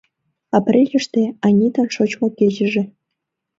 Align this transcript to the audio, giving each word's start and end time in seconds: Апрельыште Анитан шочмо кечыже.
Апрельыште 0.57 1.21
Анитан 1.45 1.87
шочмо 1.95 2.27
кечыже. 2.37 2.83